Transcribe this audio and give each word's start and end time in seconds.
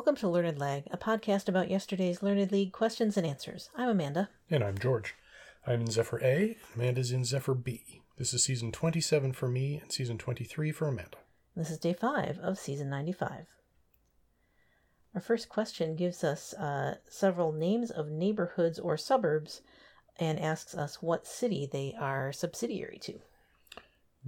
Welcome 0.00 0.16
to 0.16 0.28
Learned 0.28 0.58
Lag, 0.58 0.84
a 0.90 0.96
podcast 0.96 1.46
about 1.46 1.70
yesterday's 1.70 2.22
Learned 2.22 2.50
League 2.50 2.72
questions 2.72 3.18
and 3.18 3.26
answers. 3.26 3.68
I'm 3.76 3.90
Amanda. 3.90 4.30
And 4.48 4.64
I'm 4.64 4.78
George. 4.78 5.14
I'm 5.66 5.82
in 5.82 5.90
Zephyr 5.90 6.18
A, 6.24 6.56
Amanda's 6.74 7.12
in 7.12 7.22
Zephyr 7.22 7.52
B. 7.52 8.00
This 8.16 8.32
is 8.32 8.42
season 8.42 8.72
27 8.72 9.34
for 9.34 9.46
me 9.46 9.76
and 9.76 9.92
season 9.92 10.16
23 10.16 10.72
for 10.72 10.88
Amanda. 10.88 11.18
This 11.54 11.70
is 11.70 11.76
day 11.76 11.92
five 11.92 12.38
of 12.38 12.58
season 12.58 12.88
95. 12.88 13.44
Our 15.14 15.20
first 15.20 15.50
question 15.50 15.96
gives 15.96 16.24
us 16.24 16.54
uh, 16.54 16.94
several 17.06 17.52
names 17.52 17.90
of 17.90 18.08
neighborhoods 18.08 18.78
or 18.78 18.96
suburbs 18.96 19.60
and 20.18 20.40
asks 20.40 20.74
us 20.74 21.02
what 21.02 21.26
city 21.26 21.68
they 21.70 21.94
are 22.00 22.32
subsidiary 22.32 22.98
to. 23.02 23.20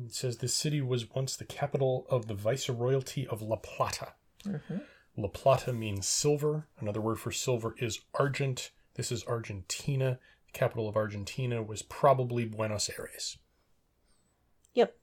It 0.04 0.12
says 0.12 0.36
this 0.36 0.52
city 0.52 0.82
was 0.82 1.08
once 1.08 1.34
the 1.34 1.46
capital 1.46 2.06
of 2.10 2.26
the 2.26 2.34
Viceroyalty 2.34 3.26
of 3.26 3.40
La 3.40 3.56
Plata. 3.56 4.12
Mm-hmm. 4.44 4.76
La 5.16 5.28
Plata 5.28 5.72
means 5.72 6.06
silver. 6.06 6.66
Another 6.80 7.00
word 7.00 7.18
for 7.18 7.30
silver 7.30 7.74
is 7.78 8.00
argent. 8.14 8.70
This 8.94 9.12
is 9.12 9.26
Argentina. 9.26 10.18
The 10.46 10.58
capital 10.58 10.88
of 10.88 10.96
Argentina 10.96 11.62
was 11.62 11.82
probably 11.82 12.44
Buenos 12.44 12.90
Aires. 12.98 13.38
Yep. 14.74 14.96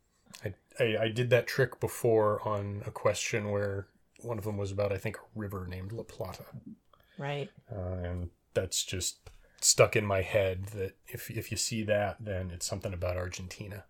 I, 0.43 0.53
I, 0.79 0.97
I 1.03 1.07
did 1.09 1.29
that 1.29 1.47
trick 1.47 1.79
before 1.79 2.47
on 2.47 2.83
a 2.85 2.91
question 2.91 3.51
where 3.51 3.87
one 4.21 4.37
of 4.37 4.43
them 4.43 4.57
was 4.57 4.71
about, 4.71 4.91
I 4.91 4.97
think, 4.97 5.17
a 5.17 5.39
river 5.39 5.67
named 5.67 5.91
La 5.91 6.03
Plata. 6.03 6.45
Right. 7.17 7.49
Uh, 7.71 8.03
and 8.03 8.29
that's 8.53 8.83
just 8.83 9.29
stuck 9.61 9.95
in 9.95 10.05
my 10.05 10.21
head 10.21 10.65
that 10.67 10.95
if, 11.07 11.29
if 11.29 11.51
you 11.51 11.57
see 11.57 11.83
that, 11.83 12.17
then 12.19 12.51
it's 12.51 12.65
something 12.65 12.93
about 12.93 13.17
Argentina. 13.17 13.85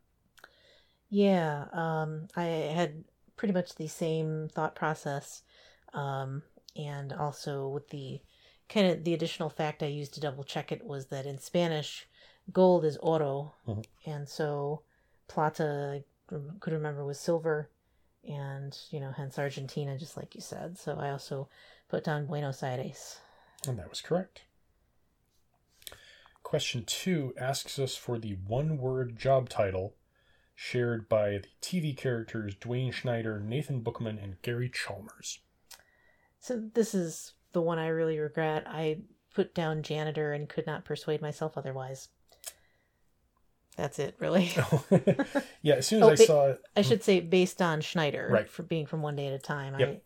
Yeah. 1.09 1.66
Um, 1.72 2.27
I 2.36 2.44
had 2.44 3.03
pretty 3.36 3.53
much 3.53 3.75
the 3.75 3.88
same 3.88 4.49
thought 4.52 4.75
process. 4.75 5.44
Um, 5.93 6.43
and 6.75 7.13
also 7.13 7.67
with 7.67 7.89
the 7.89 8.21
kind 8.70 8.88
of 8.88 9.03
the 9.03 9.13
additional 9.13 9.49
fact 9.49 9.81
I 9.81 9.88
used 9.88 10.13
to 10.13 10.20
double 10.20 10.43
check 10.43 10.72
it 10.72 10.86
was 10.86 11.08
that 11.08 11.25
in 11.25 11.39
Spanish, 11.39 12.08
gold 12.52 12.86
is 12.86 12.97
oro. 12.97 13.55
Mhm. 13.67 13.86
And 14.05 14.30
so 14.30 14.83
plata, 15.27 16.03
I 16.30 16.36
could 16.59 16.73
remember, 16.73 17.03
was 17.03 17.19
silver. 17.19 17.69
And, 18.27 18.77
you 18.91 18.99
know, 18.99 19.11
hence 19.11 19.39
Argentina, 19.39 19.97
just 19.97 20.17
like 20.17 20.36
you 20.36 20.41
said. 20.41 20.77
So 20.77 20.97
I 20.99 21.09
also 21.09 21.49
put 21.88 22.03
down 22.03 22.27
Buenos 22.27 22.61
Aires. 22.61 23.19
And 23.67 23.80
that 23.80 23.89
was 23.89 24.02
correct. 24.02 24.44
Question 26.44 26.83
two 26.86 27.33
asks 27.38 27.80
us 27.80 27.95
for 27.95 28.17
the 28.17 28.33
one 28.45 28.77
word 28.77 29.17
job 29.17 29.49
title 29.49 29.95
shared 30.55 31.08
by 31.08 31.38
the 31.38 31.47
TV 31.61 31.95
characters 31.95 32.55
Dwayne 32.55 32.92
Schneider, 32.92 33.39
Nathan 33.39 33.81
Bookman, 33.81 34.17
and 34.17 34.42
Gary 34.42 34.69
Chalmers. 34.69 35.39
So 36.40 36.62
this 36.73 36.94
is 36.94 37.34
the 37.54 37.62
one 37.62 37.80
I 37.80 37.88
really 37.88 38.20
regret. 38.20 38.64
I 38.68 39.00
put 39.34 39.54
down 39.54 39.84
janitor 39.84 40.34
and 40.34 40.48
could 40.50 40.66
not 40.66 40.86
persuade 40.86 41.22
myself 41.22 41.58
otherwise. 41.58 42.09
That's 43.78 44.00
it, 44.00 44.16
really. 44.20 44.52
yeah, 45.62 45.76
as 45.76 45.88
soon 45.88 46.04
as 46.04 46.08
Oh, 46.08 46.12
I 46.12 46.16
ba- 46.16 46.26
saw 46.26 46.48
it, 46.50 46.62
I 46.76 46.82
should 46.82 47.04
say 47.04 47.20
based 47.22 47.62
on 47.62 47.80
Schneider, 47.82 48.28
Right. 48.32 48.50
For 48.50 48.64
being 48.64 48.86
from 48.86 49.02
one 49.02 49.16
day 49.16 49.28
at 49.28 49.34
a 49.34 49.40
time. 49.40 49.80
Yep. 49.80 50.04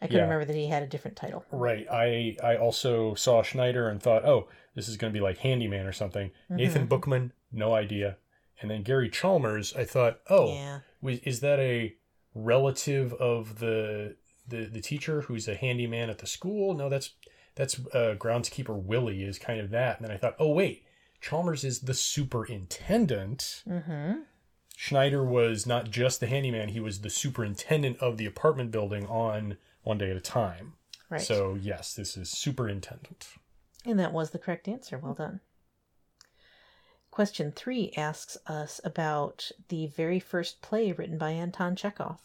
I 0.00 0.04
I 0.04 0.08
Yeah. 0.10 0.22
remember 0.22 0.44
that 0.46 0.56
he 0.56 0.66
had 0.66 0.82
a 0.82 0.86
different 0.88 1.16
title. 1.16 1.44
right, 1.52 1.86
I 1.88 2.36
I 2.42 2.56
also 2.56 3.14
saw 3.14 3.42
Schneider 3.42 3.88
and 3.88 4.02
thought, 4.02 4.24
oh, 4.24 4.48
this 4.74 4.88
is 4.88 4.96
going 4.96 5.12
to 5.12 5.16
be 5.16 5.22
like 5.22 5.38
Handyman 5.38 5.86
or 5.86 5.92
something. 5.92 6.32
Nathan 6.48 6.86
Mhm. 6.86 6.88
Bookman, 6.88 7.32
no 7.52 7.74
idea. 7.74 8.16
And 8.60 8.70
then 8.70 8.82
Gary 8.82 9.08
Chalmers, 9.10 9.74
I 9.76 9.84
thought, 9.84 10.20
oh, 10.28 10.52
Yeah. 10.54 10.80
Is 11.04 11.40
that 11.40 11.58
a 11.60 11.94
relative 12.34 13.12
of 13.14 13.58
the, 13.60 14.16
the 14.46 14.64
the 14.64 14.80
teacher 14.80 15.22
who's 15.22 15.48
a 15.48 15.54
handyman 15.54 16.10
at 16.10 16.18
the 16.18 16.26
school? 16.26 16.74
No, 16.74 16.88
that's 16.88 17.14
that's 17.54 17.78
uh, 17.92 18.16
groundskeeper 18.18 18.80
Willie 18.80 19.22
is 19.22 19.38
kind 19.38 19.60
of 19.60 19.70
that. 19.70 19.98
And 19.98 20.08
then 20.08 20.14
I 20.14 20.18
thought, 20.18 20.36
oh 20.38 20.52
wait, 20.52 20.84
Chalmers 21.20 21.64
is 21.64 21.80
the 21.80 21.94
superintendent. 21.94 23.62
Mm-hmm. 23.68 24.20
Schneider 24.76 25.24
was 25.24 25.66
not 25.66 25.90
just 25.90 26.20
the 26.20 26.26
handyman; 26.26 26.68
he 26.68 26.80
was 26.80 27.00
the 27.00 27.10
superintendent 27.10 27.98
of 27.98 28.16
the 28.16 28.26
apartment 28.26 28.70
building 28.70 29.06
on 29.06 29.58
one 29.82 29.98
day 29.98 30.10
at 30.10 30.16
a 30.16 30.20
time. 30.20 30.74
Right. 31.10 31.20
So 31.20 31.58
yes, 31.60 31.94
this 31.94 32.16
is 32.16 32.30
superintendent. 32.30 33.28
And 33.84 33.98
that 33.98 34.12
was 34.12 34.30
the 34.30 34.38
correct 34.38 34.68
answer. 34.68 34.98
Well 34.98 35.14
done. 35.14 35.40
Question 37.10 37.52
three 37.52 37.92
asks 37.94 38.38
us 38.46 38.80
about 38.84 39.50
the 39.68 39.86
very 39.88 40.18
first 40.18 40.62
play 40.62 40.92
written 40.92 41.18
by 41.18 41.32
Anton 41.32 41.76
Chekhov. 41.76 42.20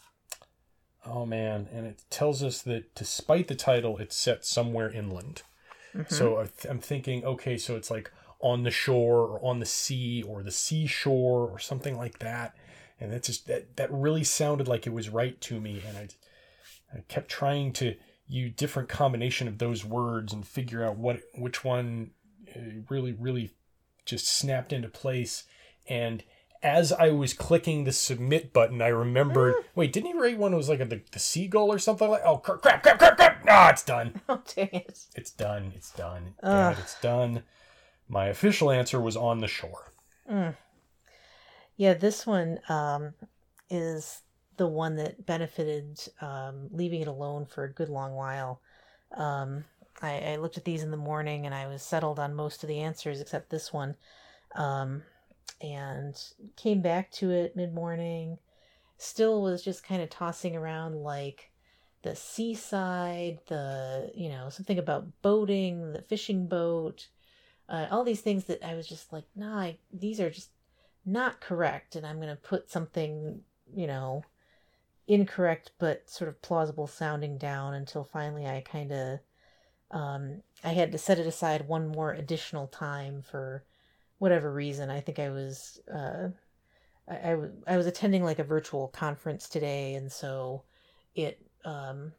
Oh 1.10 1.24
man, 1.26 1.68
and 1.72 1.86
it 1.86 2.02
tells 2.10 2.42
us 2.42 2.62
that 2.62 2.94
despite 2.94 3.48
the 3.48 3.54
title, 3.54 3.98
it's 3.98 4.16
set 4.16 4.44
somewhere 4.44 4.90
inland. 4.90 5.42
Mhm. 5.94 6.10
So 6.10 6.38
I 6.38 6.44
th- 6.44 6.66
I'm 6.70 6.80
thinking, 6.80 7.24
okay, 7.24 7.56
so 7.56 7.76
it's 7.76 7.90
like 7.90 8.10
on 8.40 8.62
the 8.62 8.70
shore 8.70 9.22
or 9.22 9.44
on 9.44 9.58
the 9.58 9.66
sea 9.66 10.22
or 10.22 10.42
the 10.42 10.52
seashore 10.52 11.48
or 11.48 11.58
something 11.58 11.96
like 11.96 12.18
that. 12.20 12.54
And 13.00 13.12
that 13.12 13.22
just 13.24 13.46
that 13.46 13.76
that 13.76 13.90
really 13.92 14.24
sounded 14.24 14.68
like 14.68 14.86
it 14.86 14.92
was 14.92 15.08
right 15.08 15.40
to 15.42 15.60
me, 15.60 15.82
and 15.86 15.96
I 15.96 16.08
I 16.94 17.00
kept 17.08 17.28
trying 17.28 17.72
to 17.74 17.94
use 18.26 18.52
different 18.56 18.88
combination 18.88 19.48
of 19.48 19.58
those 19.58 19.84
words 19.84 20.32
and 20.32 20.46
figure 20.46 20.84
out 20.84 20.96
what 20.96 21.20
which 21.34 21.64
one 21.64 22.10
uh, 22.54 22.82
really 22.88 23.12
really 23.12 23.54
just 24.04 24.26
snapped 24.28 24.72
into 24.72 24.88
place. 24.88 25.44
And 25.88 26.22
as 26.62 26.92
I 26.92 27.10
was 27.10 27.32
clicking 27.32 27.84
the 27.84 27.92
submit 27.92 28.52
button, 28.52 28.82
I 28.82 28.88
remembered, 28.88 29.54
wait, 29.74 29.92
didn't 29.92 30.12
he 30.12 30.18
write 30.18 30.38
one 30.38 30.50
that 30.50 30.56
was 30.56 30.68
like 30.68 30.80
a, 30.80 30.84
the, 30.84 31.00
the 31.12 31.18
seagull 31.18 31.72
or 31.72 31.78
something 31.78 32.08
like? 32.08 32.22
Oh 32.24 32.38
crap 32.38 32.62
crap 32.62 32.82
crap 32.82 32.98
crap 32.98 33.16
crap! 33.16 33.44
Ah, 33.48 33.70
it's 33.70 33.84
done. 33.84 34.20
Oh, 34.28 34.42
dang 34.54 34.68
it. 34.72 34.98
It's 35.14 35.30
done. 35.30 35.72
It's 35.74 35.92
done. 35.92 36.34
Damn 36.42 36.72
it, 36.72 36.78
it's 36.78 37.00
done. 37.00 37.42
My 38.08 38.26
official 38.26 38.70
answer 38.70 39.00
was 39.00 39.16
on 39.16 39.40
the 39.40 39.48
shore. 39.48 39.92
Mm. 40.30 40.56
Yeah, 41.76 41.94
this 41.94 42.26
one 42.26 42.58
um, 42.68 43.14
is 43.70 44.22
the 44.56 44.66
one 44.66 44.96
that 44.96 45.24
benefited 45.24 46.00
um, 46.20 46.68
leaving 46.70 47.00
it 47.00 47.08
alone 47.08 47.46
for 47.46 47.64
a 47.64 47.72
good 47.72 47.88
long 47.88 48.14
while. 48.14 48.60
Um, 49.16 49.64
I, 50.02 50.32
I 50.32 50.36
looked 50.36 50.58
at 50.58 50.64
these 50.64 50.82
in 50.82 50.90
the 50.90 50.96
morning 50.96 51.46
and 51.46 51.54
I 51.54 51.66
was 51.66 51.82
settled 51.82 52.18
on 52.18 52.34
most 52.34 52.62
of 52.62 52.68
the 52.68 52.80
answers 52.80 53.20
except 53.20 53.50
this 53.50 53.72
one. 53.72 53.94
Um, 54.56 55.02
and 55.60 56.20
came 56.56 56.80
back 56.80 57.10
to 57.12 57.30
it 57.30 57.56
mid 57.56 57.74
morning. 57.74 58.38
Still 58.98 59.42
was 59.42 59.62
just 59.62 59.84
kind 59.84 60.02
of 60.02 60.10
tossing 60.10 60.56
around 60.56 60.96
like 60.96 61.50
the 62.02 62.14
seaside, 62.16 63.38
the, 63.46 64.10
you 64.14 64.28
know, 64.28 64.48
something 64.50 64.78
about 64.78 65.06
boating, 65.22 65.92
the 65.92 66.02
fishing 66.02 66.46
boat, 66.46 67.08
uh, 67.68 67.86
all 67.90 68.04
these 68.04 68.20
things 68.20 68.44
that 68.44 68.64
I 68.64 68.74
was 68.74 68.86
just 68.86 69.12
like, 69.12 69.24
nah, 69.36 69.58
I, 69.58 69.78
these 69.92 70.20
are 70.20 70.30
just 70.30 70.50
not 71.04 71.40
correct. 71.40 71.96
And 71.96 72.06
I'm 72.06 72.16
going 72.16 72.28
to 72.28 72.36
put 72.36 72.70
something, 72.70 73.40
you 73.74 73.86
know, 73.86 74.22
incorrect 75.08 75.72
but 75.78 76.08
sort 76.08 76.28
of 76.28 76.42
plausible 76.42 76.86
sounding 76.86 77.38
down 77.38 77.72
until 77.74 78.04
finally 78.04 78.46
I 78.46 78.60
kind 78.60 78.92
of 78.92 79.18
um, 79.90 80.42
I 80.62 80.74
had 80.74 80.92
to 80.92 80.98
set 80.98 81.18
it 81.18 81.26
aside 81.26 81.66
one 81.66 81.88
more 81.88 82.12
additional 82.12 82.66
time 82.66 83.22
for 83.22 83.64
whatever 84.18 84.52
reason. 84.52 84.90
I 84.90 85.00
think 85.00 85.18
I 85.18 85.30
was 85.30 85.80
uh, 85.92 86.28
I, 87.08 87.16
I, 87.16 87.30
w- 87.30 87.62
I 87.66 87.76
was 87.76 87.86
attending 87.86 88.24
like 88.24 88.38
a 88.38 88.44
virtual 88.44 88.88
conference 88.88 89.48
today, 89.48 89.94
and 89.94 90.10
so 90.10 90.62
it 91.14 91.40
um, 91.64 92.12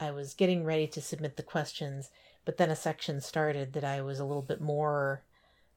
I 0.00 0.10
was 0.10 0.34
getting 0.34 0.64
ready 0.64 0.86
to 0.88 1.00
submit 1.00 1.36
the 1.36 1.42
questions, 1.42 2.10
but 2.44 2.56
then 2.56 2.70
a 2.70 2.76
section 2.76 3.20
started 3.20 3.72
that 3.72 3.84
I 3.84 4.02
was 4.02 4.20
a 4.20 4.24
little 4.24 4.42
bit 4.42 4.60
more 4.60 5.22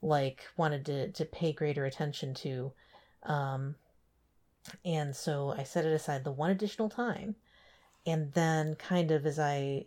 like 0.01 0.45
wanted 0.57 0.85
to 0.85 1.11
to 1.11 1.25
pay 1.25 1.53
greater 1.53 1.85
attention 1.85 2.34
to. 2.35 2.72
Um, 3.23 3.75
and 4.84 5.16
so 5.16 5.53
I 5.57 5.63
set 5.63 5.85
it 5.85 5.94
aside 5.94 6.23
the 6.23 6.31
one 6.31 6.51
additional 6.51 6.89
time. 6.89 7.35
And 8.05 8.34
then, 8.34 8.75
kind 8.75 9.11
of 9.11 9.25
as 9.25 9.38
I 9.38 9.85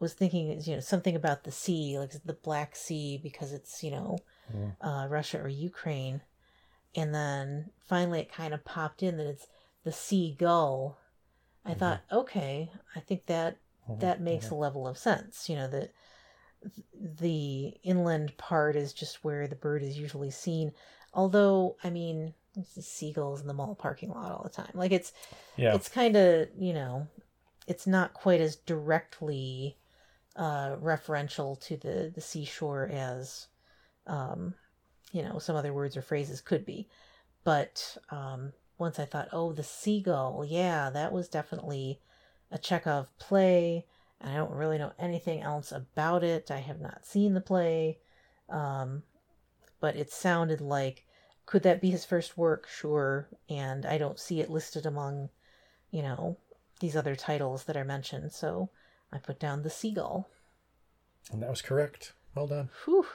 was 0.00 0.14
thinking, 0.14 0.60
you 0.64 0.74
know, 0.74 0.80
something 0.80 1.14
about 1.14 1.44
the 1.44 1.52
sea, 1.52 1.98
like 1.98 2.10
the 2.24 2.32
Black 2.32 2.74
Sea, 2.74 3.20
because 3.22 3.52
it's, 3.52 3.84
you 3.84 3.90
know, 3.92 4.18
Mm. 4.54 4.76
uh, 4.80 5.06
Russia 5.08 5.40
or 5.40 5.48
Ukraine. 5.48 6.22
And 6.94 7.14
then 7.14 7.70
finally 7.86 8.20
it 8.20 8.32
kind 8.32 8.52
of 8.52 8.64
popped 8.64 9.02
in 9.02 9.16
that 9.16 9.26
it's 9.26 9.46
the 9.84 9.92
seagull. 9.92 10.98
I 11.64 11.74
Mhm. 11.74 11.78
thought, 11.78 12.00
okay, 12.10 12.72
I 12.94 13.00
think 13.00 13.26
that 13.26 13.58
that 14.00 14.20
makes 14.20 14.50
a 14.50 14.54
level 14.54 14.86
of 14.86 14.98
sense. 14.98 15.48
You 15.48 15.56
know, 15.56 15.68
that 15.68 15.92
the 16.94 17.78
inland 17.82 18.36
part 18.36 18.76
is 18.76 18.92
just 18.92 19.24
where 19.24 19.46
the 19.46 19.56
bird 19.56 19.82
is 19.82 19.98
usually 19.98 20.30
seen. 20.30 20.72
Although, 21.14 21.76
I 21.82 21.90
mean, 21.90 22.34
it's 22.56 22.74
the 22.74 22.82
seagulls 22.82 23.40
in 23.40 23.46
the 23.46 23.54
mall 23.54 23.74
parking 23.74 24.10
lot 24.10 24.30
all 24.32 24.42
the 24.42 24.50
time. 24.50 24.70
Like 24.74 24.92
it's 24.92 25.12
Yeah. 25.56 25.74
it's 25.74 25.88
kind 25.88 26.16
of 26.16 26.48
you 26.56 26.72
know, 26.72 27.08
it's 27.66 27.86
not 27.86 28.14
quite 28.14 28.40
as 28.40 28.56
directly 28.56 29.78
uh, 30.36 30.76
referential 30.76 31.60
to 31.60 31.76
the 31.76 32.10
the 32.14 32.20
seashore 32.20 32.88
as 32.92 33.48
um, 34.06 34.54
you 35.12 35.22
know 35.22 35.38
some 35.38 35.56
other 35.56 35.72
words 35.72 35.96
or 35.96 36.02
phrases 36.02 36.40
could 36.40 36.64
be. 36.64 36.88
But 37.44 37.96
um, 38.10 38.52
once 38.78 38.98
I 38.98 39.04
thought, 39.04 39.28
oh, 39.32 39.52
the 39.52 39.64
seagull, 39.64 40.44
yeah, 40.48 40.90
that 40.90 41.12
was 41.12 41.28
definitely 41.28 42.00
a 42.50 42.58
Chekhov 42.58 43.08
play. 43.18 43.86
and 44.20 44.32
I 44.32 44.36
don't 44.36 44.52
really 44.52 44.78
know 44.78 44.92
anything 44.98 45.42
else 45.42 45.72
about 45.72 46.22
it. 46.22 46.50
I 46.50 46.58
have 46.58 46.80
not 46.80 47.04
seen 47.04 47.34
the 47.34 47.40
play, 47.40 47.98
um, 48.48 49.02
but 49.80 49.96
it 49.96 50.12
sounded 50.12 50.60
like 50.60 51.04
could 51.44 51.64
that 51.64 51.80
be 51.80 51.90
his 51.90 52.04
first 52.04 52.38
work? 52.38 52.68
Sure, 52.68 53.28
and 53.48 53.84
I 53.84 53.98
don't 53.98 54.18
see 54.18 54.40
it 54.40 54.50
listed 54.50 54.86
among, 54.86 55.28
you 55.90 56.02
know, 56.02 56.38
these 56.80 56.96
other 56.96 57.16
titles 57.16 57.64
that 57.64 57.76
are 57.76 57.84
mentioned. 57.84 58.32
So 58.32 58.70
I 59.12 59.18
put 59.18 59.38
down 59.38 59.62
the 59.62 59.70
Seagull. 59.70 60.28
And 61.30 61.42
that 61.42 61.50
was 61.50 61.62
correct. 61.62 62.12
Well 62.34 62.46
done. 62.46 62.70
Whew. 62.84 63.06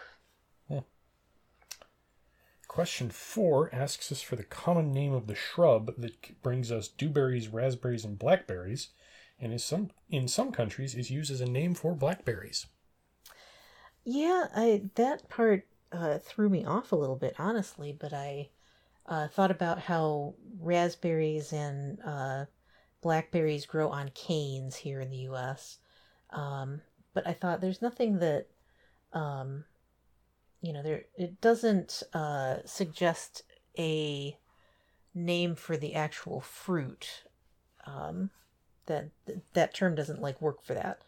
Question 2.78 3.10
four 3.10 3.74
asks 3.74 4.12
us 4.12 4.22
for 4.22 4.36
the 4.36 4.44
common 4.44 4.92
name 4.92 5.12
of 5.12 5.26
the 5.26 5.34
shrub 5.34 5.96
that 5.98 6.44
brings 6.44 6.72
us 6.72 6.88
dewberries, 6.88 7.48
raspberries, 7.48 8.06
and 8.06 8.20
blackberries, 8.20 8.90
and 9.40 9.52
is 9.52 9.64
some 9.64 9.90
in 10.12 10.28
some 10.28 10.52
countries 10.52 10.94
is 10.94 11.10
used 11.10 11.32
as 11.32 11.42
a 11.42 11.48
name 11.48 11.74
for 11.74 11.96
blackberries. 11.96 12.68
Yeah, 14.04 14.46
I 14.56 14.84
that 14.94 15.28
part 15.28 15.66
uh, 15.92 16.20
threw 16.20 16.50
me 16.50 16.66
off 16.66 16.92
a 16.92 16.96
little 16.96 17.16
bit, 17.16 17.34
honestly. 17.40 17.98
But 18.00 18.14
I 18.14 18.50
uh, 19.08 19.28
thought 19.28 19.50
about 19.50 19.80
how 19.80 20.36
raspberries 20.60 21.54
and 21.54 21.98
uh, 22.06 22.46
blackberries 23.02 23.66
grow 23.66 23.90
on 23.90 24.10
canes 24.10 24.76
here 24.76 25.02
in 25.02 25.10
the 25.10 25.26
U.S. 25.32 25.80
Um, 26.30 26.82
but 27.16 27.26
I 27.26 27.34
thought 27.34 27.60
there's 27.60 27.82
nothing 27.82 28.20
that 28.20 28.46
um, 29.14 29.64
you 30.68 30.74
know 30.74 30.84
there 30.84 31.06
it 31.18 31.40
doesn't 31.40 32.04
uh, 32.14 32.58
suggest 32.66 33.44
a 33.80 34.38
name 35.16 35.56
for 35.56 35.78
the 35.78 35.96
actual 35.96 36.42
fruit. 36.42 37.24
Um, 37.86 38.32
that 38.88 39.12
that 39.54 39.74
term 39.74 39.96
doesn't 39.96 40.22
like 40.22 40.42
work 40.42 40.62
for 40.62 40.74
that. 40.74 41.02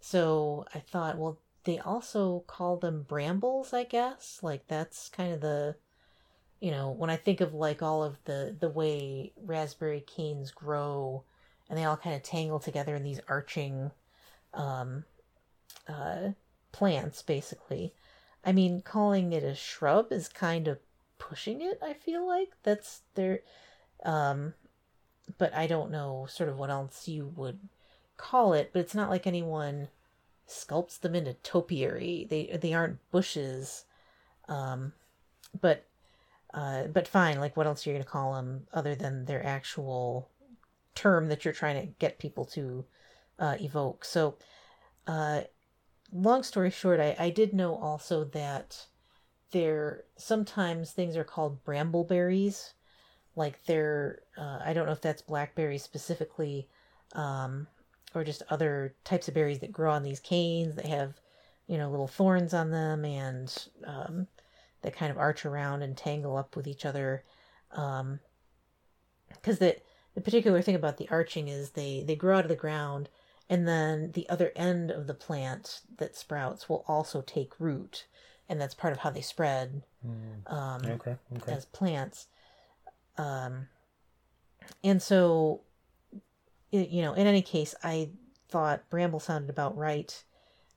So 0.00 0.64
I 0.74 0.78
thought, 0.78 1.18
well, 1.18 1.38
they 1.64 1.78
also 1.78 2.44
call 2.46 2.78
them 2.78 3.04
brambles, 3.06 3.74
I 3.74 3.84
guess. 3.84 4.38
Like 4.42 4.68
that's 4.68 5.10
kind 5.10 5.34
of 5.34 5.42
the 5.42 5.76
you 6.60 6.70
know, 6.70 6.90
when 6.90 7.10
I 7.10 7.16
think 7.16 7.42
of 7.42 7.52
like 7.52 7.82
all 7.82 8.02
of 8.02 8.16
the 8.24 8.56
the 8.58 8.70
way 8.70 9.32
raspberry 9.36 10.00
canes 10.00 10.50
grow 10.50 11.24
and 11.68 11.78
they 11.78 11.84
all 11.84 11.98
kind 11.98 12.16
of 12.16 12.22
tangle 12.22 12.58
together 12.58 12.96
in 12.96 13.02
these 13.02 13.20
arching 13.28 13.90
um 14.54 15.04
uh 15.90 16.30
plants 16.72 17.20
basically. 17.20 17.92
I 18.44 18.52
mean, 18.52 18.82
calling 18.82 19.32
it 19.32 19.42
a 19.42 19.54
shrub 19.54 20.12
is 20.12 20.28
kind 20.28 20.68
of 20.68 20.78
pushing 21.18 21.62
it, 21.62 21.78
I 21.82 21.94
feel 21.94 22.26
like. 22.26 22.50
That's 22.62 23.02
their 23.14 23.40
um 24.04 24.54
but 25.38 25.54
I 25.54 25.66
don't 25.66 25.90
know 25.90 26.26
sort 26.28 26.48
of 26.50 26.58
what 26.58 26.70
else 26.70 27.08
you 27.08 27.32
would 27.36 27.58
call 28.16 28.52
it, 28.52 28.70
but 28.72 28.80
it's 28.80 28.94
not 28.94 29.10
like 29.10 29.26
anyone 29.26 29.88
sculpts 30.48 31.00
them 31.00 31.14
into 31.14 31.34
topiary. 31.34 32.26
They 32.28 32.58
they 32.60 32.74
aren't 32.74 32.98
bushes. 33.10 33.84
Um 34.48 34.92
but 35.60 35.86
uh 36.52 36.84
but 36.88 37.08
fine, 37.08 37.40
like 37.40 37.56
what 37.56 37.66
else 37.66 37.86
are 37.86 37.90
you 37.90 37.94
going 37.94 38.04
to 38.04 38.10
call 38.10 38.34
them 38.34 38.66
other 38.72 38.94
than 38.94 39.24
their 39.24 39.44
actual 39.44 40.28
term 40.94 41.28
that 41.28 41.44
you're 41.44 41.54
trying 41.54 41.80
to 41.80 41.92
get 41.98 42.18
people 42.18 42.44
to 42.44 42.84
uh 43.38 43.56
evoke. 43.60 44.04
So 44.04 44.36
uh 45.06 45.42
long 46.12 46.42
story 46.42 46.70
short, 46.70 47.00
I, 47.00 47.16
I 47.18 47.30
did 47.30 47.52
know 47.52 47.76
also 47.76 48.24
that 48.24 48.86
there 49.50 50.04
sometimes 50.16 50.90
things 50.90 51.16
are 51.16 51.24
called 51.24 51.64
brambleberries. 51.64 52.72
Like 53.36 53.64
they're, 53.64 54.20
uh, 54.36 54.60
I 54.64 54.72
don't 54.72 54.86
know 54.86 54.92
if 54.92 55.00
that's 55.00 55.22
blackberries 55.22 55.82
specifically, 55.82 56.68
um, 57.12 57.66
or 58.14 58.22
just 58.22 58.42
other 58.48 58.94
types 59.04 59.26
of 59.28 59.34
berries 59.34 59.58
that 59.60 59.72
grow 59.72 59.92
on 59.92 60.02
these 60.04 60.20
canes 60.20 60.76
that 60.76 60.86
have, 60.86 61.14
you 61.66 61.78
know, 61.78 61.90
little 61.90 62.06
thorns 62.06 62.54
on 62.54 62.70
them 62.70 63.04
and 63.04 63.66
um, 63.84 64.28
that 64.82 64.94
kind 64.94 65.10
of 65.10 65.18
arch 65.18 65.44
around 65.44 65.82
and 65.82 65.96
tangle 65.96 66.36
up 66.36 66.54
with 66.54 66.68
each 66.68 66.84
other. 66.84 67.24
Um, 67.72 68.20
because 69.28 69.58
the 69.58 69.76
the 70.14 70.20
particular 70.20 70.62
thing 70.62 70.76
about 70.76 70.96
the 70.96 71.08
arching 71.10 71.48
is 71.48 71.70
they 71.70 72.04
they 72.06 72.14
grow 72.14 72.38
out 72.38 72.44
of 72.44 72.48
the 72.48 72.56
ground 72.56 73.08
and 73.48 73.66
then 73.68 74.12
the 74.12 74.28
other 74.28 74.52
end 74.56 74.90
of 74.90 75.06
the 75.06 75.14
plant 75.14 75.80
that 75.98 76.16
sprouts 76.16 76.68
will 76.68 76.84
also 76.88 77.20
take 77.22 77.60
root 77.60 78.06
and 78.48 78.60
that's 78.60 78.74
part 78.74 78.92
of 78.92 79.00
how 79.00 79.10
they 79.10 79.20
spread 79.20 79.82
Mm, 80.06 80.52
um, 80.52 80.82
okay. 80.84 81.16
Okay. 81.36 81.52
as 81.52 81.64
plants 81.64 82.26
um, 83.16 83.68
and 84.82 85.00
so 85.02 85.62
you 86.70 87.00
know 87.02 87.14
in 87.14 87.26
any 87.26 87.40
case 87.42 87.74
i 87.82 88.10
thought 88.48 88.88
bramble 88.90 89.20
sounded 89.20 89.48
about 89.50 89.76
right 89.76 90.24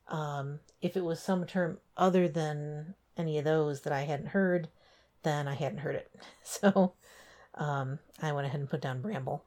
um, 0.08 0.60
if 0.82 0.96
it 0.96 1.04
was 1.04 1.22
some 1.22 1.46
term 1.46 1.80
other 1.98 2.30
than 2.30 2.96
any 3.18 3.38
of 3.38 3.44
those 3.44 3.82
that 3.82 3.92
i 3.92 4.02
hadn't 4.04 4.28
heard 4.28 4.70
then 5.24 5.48
i 5.48 5.54
hadn't 5.56 5.80
heard 5.80 5.96
it 5.96 6.10
so 6.44 6.94
um, 7.56 8.00
i 8.22 8.32
went 8.32 8.48
ahead 8.48 8.60
and 8.60 8.70
put 8.70 8.82
down 8.82 9.02
bramble 9.02 9.44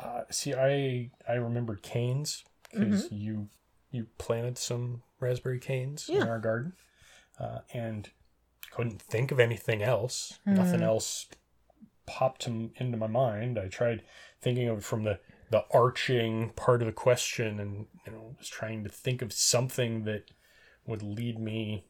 Uh, 0.00 0.22
see, 0.30 0.54
I 0.54 1.10
I 1.28 1.34
remembered 1.34 1.82
canes 1.82 2.44
because 2.72 3.10
you 3.12 3.48
you 3.90 4.06
planted 4.18 4.58
some 4.58 5.02
raspberry 5.20 5.60
canes 5.60 6.08
in 6.08 6.22
our 6.22 6.38
garden, 6.38 6.72
uh, 7.38 7.60
and 7.72 8.10
couldn't 8.70 9.00
think 9.02 9.30
of 9.30 9.38
anything 9.38 9.82
else. 9.82 10.38
Nothing 10.46 10.80
Mhm. 10.80 10.84
else 10.86 11.28
popped 12.06 12.46
in, 12.46 12.72
into 12.76 12.96
my 12.96 13.06
mind. 13.06 13.58
I 13.58 13.68
tried 13.68 14.02
thinking 14.40 14.68
of 14.68 14.78
it 14.78 14.84
from 14.84 15.04
the 15.04 15.20
the 15.50 15.66
arching 15.70 16.50
part 16.54 16.80
of 16.80 16.86
the 16.86 16.92
question, 16.92 17.60
and 17.60 17.86
you 18.06 18.12
know, 18.12 18.34
was 18.38 18.48
trying 18.48 18.82
to 18.84 18.88
think 18.90 19.20
of 19.20 19.32
something 19.34 20.04
that 20.04 20.30
would 20.86 21.02
lead 21.02 21.38
me 21.38 21.86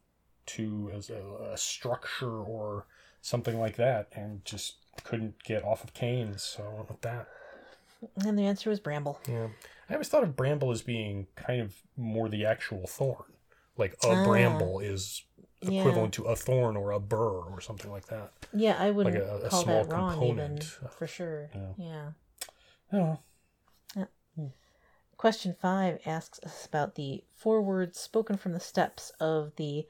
to 0.46 0.90
as 0.92 1.08
a, 1.08 1.22
a 1.52 1.56
structure 1.56 2.42
or 2.42 2.86
something 3.20 3.58
like 3.60 3.76
that, 3.76 4.08
and 4.12 4.44
just 4.44 4.78
couldn't 5.04 5.42
get 5.44 5.62
off 5.64 5.84
of 5.84 5.94
canes. 5.94 6.42
So 6.42 6.64
I 6.64 6.74
went 6.74 6.88
with 6.90 7.00
that. 7.02 7.28
And 8.24 8.38
the 8.38 8.46
answer 8.46 8.70
was 8.70 8.80
bramble 8.80 9.20
Yeah. 9.28 9.48
I 9.88 9.94
always 9.94 10.08
thought 10.08 10.22
of 10.22 10.36
bramble 10.36 10.70
as 10.70 10.82
being 10.82 11.26
kind 11.36 11.60
of 11.60 11.74
more 11.96 12.28
the 12.28 12.44
actual 12.46 12.86
thorn. 12.86 13.32
Like 13.76 13.92
a 14.04 14.08
Ah. 14.08 14.24
bramble 14.24 14.80
is 14.80 15.24
Yeah. 15.60 15.80
equivalent 15.80 16.14
to 16.14 16.24
a 16.24 16.34
thorn 16.36 16.76
or 16.76 16.92
a 16.92 17.00
burr 17.00 17.40
or 17.50 17.60
something 17.60 17.90
like 17.90 18.06
that. 18.06 18.32
Yeah, 18.52 18.76
I 18.78 18.90
wouldn't 18.90 19.16
a- 19.16 19.44
a 19.44 19.48
call 19.48 19.62
small 19.62 19.84
that 19.84 19.92
wrong 19.92 20.22
even 20.22 20.58
for 20.60 21.06
sure. 21.06 21.50
Yeah. 21.54 22.12
Yeah. 22.90 23.16
Oh, 23.98 24.50
Question 25.16 25.54
five 25.54 26.00
asks 26.04 26.40
us 26.42 26.66
about 26.66 26.96
the 26.96 27.22
four 27.32 27.62
words 27.62 28.00
spoken 28.00 28.36
from 28.36 28.52
the 28.54 28.60
steps 28.60 29.10
of 29.20 29.54
the 29.54 29.86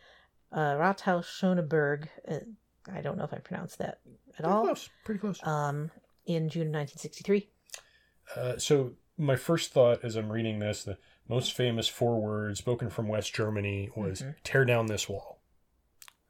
uh, 0.50 0.74
Rathaus 0.74 1.24
Schöneberg. 1.24 2.08
Uh, 2.28 2.40
I 2.92 3.00
don't 3.00 3.16
know 3.16 3.24
if 3.24 3.32
I 3.32 3.38
pronounced 3.38 3.78
that 3.78 4.00
at 4.30 4.34
pretty 4.36 4.50
all. 4.50 4.64
close. 4.64 4.90
Pretty 5.04 5.20
close. 5.20 5.42
Um, 5.46 5.90
in 6.26 6.50
June 6.50 6.70
1963. 6.70 7.48
Uh, 8.36 8.56
so 8.58 8.92
my 9.18 9.36
first 9.36 9.72
thought 9.72 10.04
as 10.04 10.16
I'm 10.16 10.30
reading 10.32 10.58
this, 10.58 10.84
the 10.84 10.98
most 11.28 11.52
famous 11.52 11.88
four 11.88 12.20
words 12.20 12.58
spoken 12.58 12.90
from 12.90 13.08
West 13.08 13.34
Germany 13.34 13.90
was 13.94 14.22
Mhm. 14.22 14.34
"tear 14.42 14.64
down 14.64 14.86
this 14.86 15.08
wall," 15.08 15.40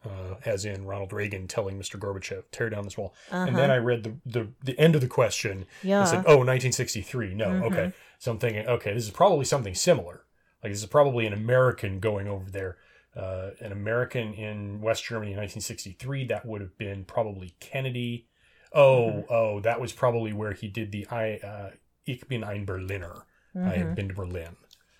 uh, 0.04 0.34
as 0.44 0.64
in 0.64 0.84
Ronald 0.84 1.12
Reagan 1.12 1.46
telling 1.46 1.78
Mr. 1.78 1.99
Gorbachev, 1.99 2.44
"tear 2.50 2.68
down 2.70 2.84
this 2.84 2.99
wall." 2.99 3.14
Uh-huh. 3.30 3.44
And 3.46 3.56
then 3.56 3.70
I 3.70 3.76
read 3.76 4.02
the, 4.02 4.16
the 4.26 4.49
the 4.62 4.78
end 4.78 4.94
of 4.94 5.00
the 5.00 5.08
question 5.08 5.66
yeah. 5.82 6.00
and 6.00 6.08
said, 6.08 6.25
"Oh, 6.26 6.42
1963." 6.42 7.34
No, 7.34 7.46
Mhm. 7.46 7.62
okay. 7.72 7.92
So 8.18 8.30
I'm 8.32 8.38
thinking, 8.38 8.66
okay, 8.68 8.92
this 8.94 9.04
is 9.04 9.11
probably 9.11 9.44
something 9.44 9.75
similar. 9.75 10.25
Like 10.62 10.72
this 10.72 10.80
is 10.80 10.87
probably 10.87 11.26
an 11.26 11.32
American 11.32 11.99
going 11.99 12.28
over 12.28 12.49
there, 12.50 12.78
uh, 13.16 13.50
an 13.61 13.72
American 13.72 14.32
in 14.34 14.80
West 14.80 15.04
Germany 15.04 15.32
in 15.32 15.38
1963. 15.38 16.25
That 16.26 16.46
would 16.46 16.61
have 16.61 16.76
been 16.78 17.04
probably 17.04 17.54
Kennedy. 17.61 18.28
Oh, 18.72 19.11
Mhm. 19.11 19.26
oh, 19.28 19.61
that 19.61 19.80
was 19.80 19.92
probably 19.92 20.32
where 20.32 20.52
he 20.52 20.68
did 20.68 20.92
the 20.92 21.06
I. 21.11 21.34
Uh, 21.38 21.70
Ich 22.06 22.26
bin 22.28 22.42
ein 22.44 22.64
Berliner. 22.66 23.26
I 23.54 23.59
Mhm. 23.59 23.78
have 23.78 23.94
been 23.94 24.09
to 24.09 24.14
Berlin, 24.14 24.56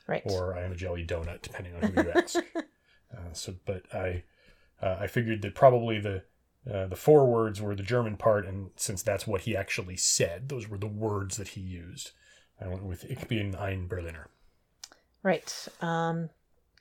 Right. 0.07 0.23
or 0.27 0.55
I 0.55 0.63
am 0.63 0.73
a 0.73 0.77
jelly 0.77 1.05
donut, 1.07 1.43
depending 1.43 1.75
on 1.75 1.83
who 1.83 2.03
you 2.03 2.11
ask. 2.11 2.45
uh, 3.17 3.33
so, 3.33 3.55
but 3.65 3.83
I, 3.95 4.25
uh, 4.81 4.99
I 5.01 5.07
figured 5.07 5.43
that 5.43 5.55
probably 5.55 5.99
the 6.01 6.25
uh, 6.71 6.87
the 6.87 6.97
four 6.97 7.27
words 7.27 7.61
were 7.61 7.75
the 7.75 7.83
German 7.83 8.17
part, 8.17 8.47
and 8.47 8.71
since 8.77 9.03
that's 9.03 9.27
what 9.27 9.41
he 9.43 9.57
actually 9.57 9.97
said, 9.97 10.49
those 10.49 10.69
were 10.69 10.79
the 10.79 10.87
words 10.87 11.37
that 11.37 11.49
he 11.49 11.61
used. 11.61 12.13
I 12.61 12.69
went 12.69 12.85
with 12.85 13.05
Ich 13.11 13.27
bin 13.27 13.57
ein 13.57 13.89
Berliner. 13.89 14.29
Right. 15.25 15.69
Um, 15.81 16.31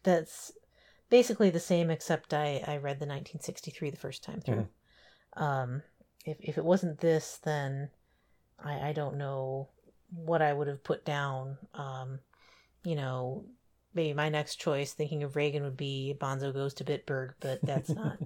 that's 0.03 0.51
basically 1.09 1.49
the 1.49 1.59
same, 1.59 1.89
except 1.89 2.31
I, 2.33 2.63
I 2.67 2.77
read 2.77 2.99
the 2.99 3.07
1963 3.07 3.89
the 3.89 3.97
first 3.97 4.23
time 4.23 4.41
through. 4.41 4.67
Um, 5.33 5.81
if, 6.25 6.37
if 6.39 6.57
it 6.59 6.65
wasn't 6.65 6.99
this, 6.99 7.39
then 7.43 7.89
I, 8.63 8.89
I 8.89 8.93
don't 8.93 9.17
know 9.17 9.69
what 10.13 10.41
I 10.41 10.53
would 10.53 10.67
have 10.67 10.83
put 10.83 11.05
down. 11.05 11.57
Um, 11.73 12.19
you 12.83 12.95
know, 12.95 13.45
maybe 13.93 14.13
my 14.13 14.29
next 14.29 14.55
choice, 14.57 14.93
thinking 14.93 15.23
of 15.23 15.35
Reagan, 15.35 15.63
would 15.63 15.77
be 15.77 16.15
Bonzo 16.19 16.53
goes 16.53 16.73
to 16.75 16.83
Bitburg, 16.83 17.33
but 17.39 17.61
that's 17.63 17.89
not. 17.95 18.17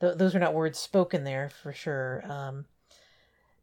th- 0.00 0.16
those 0.16 0.34
are 0.34 0.40
not 0.40 0.54
words 0.54 0.78
spoken 0.78 1.24
there 1.24 1.50
for 1.62 1.72
sure. 1.72 2.22
Um, 2.30 2.64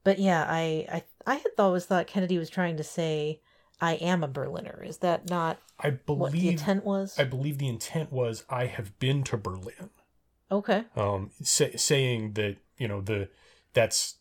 but 0.04 0.20
yeah, 0.20 0.46
I, 0.48 0.86
I 0.92 1.04
I 1.26 1.36
had 1.36 1.52
always 1.58 1.86
thought 1.86 2.08
Kennedy 2.08 2.38
was 2.38 2.50
trying 2.50 2.78
to 2.78 2.84
say, 2.84 3.40
I 3.80 3.94
am 3.96 4.24
a 4.24 4.28
Berliner. 4.28 4.84
Is 4.86 4.98
that 5.00 5.30
not 5.30 5.60
I 5.80 5.98
what 6.06 6.32
the 6.32 6.40
believe 6.40 6.52
intent 6.52 6.86
was? 6.86 7.18
I 7.18 7.24
believe 7.24 7.58
the 7.58 7.68
intent 7.68 8.12
was 8.12 8.44
I 8.50 8.66
have 8.66 8.98
been 9.00 9.24
to 9.24 9.38
Berlin. 9.38 9.90
Okay. 10.52 10.84
Um, 10.96 11.32
say, 11.42 11.76
saying 11.76 12.34
that 12.34 12.58
you 12.78 12.88
know 12.88 13.02
the 13.02 13.30
that's 13.74 14.16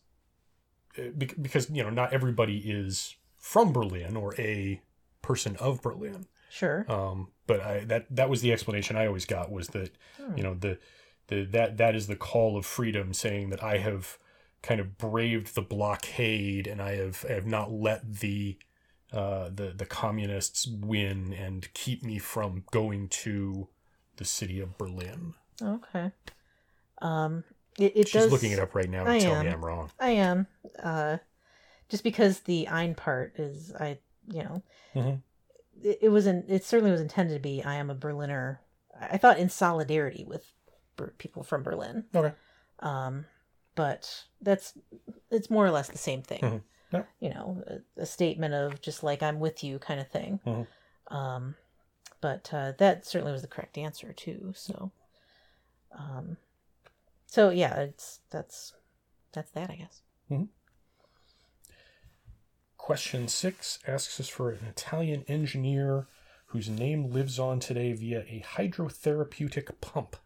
because 1.17 1.69
you 1.69 1.83
know 1.83 1.89
not 1.89 2.13
everybody 2.13 2.57
is 2.57 3.15
from 3.37 3.73
Berlin 3.73 4.15
or 4.15 4.35
a 4.39 4.81
person 5.21 5.55
of 5.57 5.81
Berlin. 5.81 6.25
Sure. 6.49 6.85
Um, 6.87 7.29
but 7.47 7.61
I 7.61 7.83
that 7.85 8.05
that 8.15 8.29
was 8.29 8.41
the 8.41 8.51
explanation 8.53 8.95
I 8.95 9.07
always 9.07 9.25
got 9.25 9.51
was 9.51 9.67
that 9.69 9.95
Hmm. 10.17 10.37
you 10.37 10.43
know 10.43 10.53
the 10.53 10.77
the 11.27 11.45
that 11.45 11.77
that 11.77 11.95
is 11.95 12.07
the 12.07 12.15
call 12.15 12.57
of 12.57 12.65
freedom, 12.65 13.13
saying 13.13 13.49
that 13.49 13.63
I 13.63 13.77
have 13.77 14.17
kind 14.61 14.79
of 14.79 14.97
braved 14.97 15.55
the 15.55 15.61
blockade 15.61 16.67
and 16.67 16.81
I 16.81 16.95
have 16.95 17.25
I 17.29 17.33
have 17.33 17.45
not 17.47 17.71
let 17.71 18.19
the 18.19 18.57
uh, 19.11 19.49
the 19.53 19.73
the 19.75 19.85
communists 19.85 20.67
win 20.67 21.33
and 21.33 21.71
keep 21.73 22.03
me 22.03 22.19
from 22.19 22.63
going 22.71 23.09
to 23.09 23.67
the 24.17 24.25
city 24.25 24.59
of 24.59 24.77
Berlin. 24.77 25.33
Okay. 25.61 26.11
Um, 27.01 27.43
it, 27.79 27.93
it 27.95 28.07
She's 28.07 28.23
does. 28.23 28.31
looking 28.31 28.51
it 28.51 28.59
up 28.59 28.75
right 28.75 28.89
now 28.89 29.05
I 29.05 29.13
and 29.15 29.21
tell 29.21 29.43
me. 29.43 29.49
I'm 29.49 29.63
wrong. 29.63 29.91
I 29.99 30.11
am. 30.11 30.47
Uh, 30.81 31.17
just 31.89 32.03
because 32.03 32.39
the 32.41 32.67
Ein 32.67 32.95
part 32.95 33.33
is, 33.39 33.73
I, 33.79 33.99
you 34.27 34.43
know, 34.43 34.63
Mhm. 34.95 35.21
it, 35.83 35.99
it 36.03 36.09
was 36.09 36.27
in, 36.27 36.43
it 36.47 36.63
certainly 36.63 36.91
was 36.91 37.01
intended 37.01 37.33
to 37.35 37.39
be, 37.39 37.61
I 37.63 37.75
am 37.75 37.89
a 37.89 37.95
Berliner. 37.95 38.61
I 38.99 39.17
thought 39.17 39.37
in 39.39 39.49
solidarity 39.49 40.23
with 40.23 40.51
Ber- 40.95 41.13
people 41.17 41.43
from 41.43 41.63
Berlin. 41.63 42.05
Okay. 42.15 42.33
Um, 42.79 43.25
but 43.75 44.25
that's, 44.41 44.77
it's 45.31 45.49
more 45.49 45.65
or 45.65 45.71
less 45.71 45.89
the 45.89 45.97
same 45.97 46.21
thing. 46.21 46.39
Mhm. 46.41 46.61
Yeah. 46.91 47.03
You 47.19 47.29
know, 47.29 47.63
a, 47.97 48.01
a 48.03 48.05
statement 48.05 48.53
of 48.53 48.81
just 48.81 49.03
like, 49.03 49.23
I'm 49.23 49.39
with 49.39 49.63
you 49.63 49.79
kind 49.79 49.99
of 49.99 50.07
thing. 50.09 50.39
Mhm. 50.45 50.67
Um, 51.07 51.55
but 52.21 52.49
uh, 52.53 52.73
that 52.77 53.05
certainly 53.05 53.33
was 53.33 53.41
the 53.41 53.47
correct 53.47 53.77
answer 53.77 54.13
too. 54.13 54.53
So, 54.55 54.91
um, 55.97 56.37
so 57.33 57.49
yeah, 57.49 57.73
it's, 57.79 58.19
that's, 58.29 58.73
that's 59.31 59.51
that, 59.51 59.71
I 59.71 59.75
guess. 59.75 60.01
Question 62.83 63.29
six 63.29 63.79
asks 63.87 64.19
us 64.19 64.27
for 64.27 64.51
an 64.51 64.65
Italian 64.67 65.23
engineer 65.29 66.05
whose 66.47 66.67
name 66.67 67.11
lives 67.11 67.39
on 67.39 67.61
today 67.61 67.93
via 67.93 68.25
a 68.27 68.43
hydrotherapeutic 68.57 69.79
pump. 69.79 70.17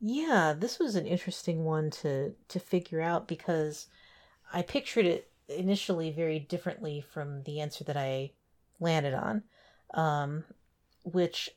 Yeah, 0.00 0.54
this 0.58 0.80
was 0.80 0.96
an 0.96 1.06
interesting 1.06 1.64
one 1.64 1.88
to 2.02 2.34
to 2.48 2.58
figure 2.58 3.00
out 3.00 3.28
because 3.28 3.86
I 4.52 4.62
pictured 4.62 5.06
it 5.06 5.30
initially 5.48 6.10
very 6.10 6.40
differently 6.40 7.00
from 7.00 7.44
the 7.44 7.60
answer 7.60 7.84
that 7.84 7.96
I 7.96 8.32
landed 8.80 9.14
on, 9.14 9.44
um, 9.94 10.42
which 11.04 11.48